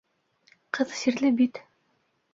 Ҡыҙ 0.77 0.95
сирле 1.01 1.33
бит. 1.43 1.63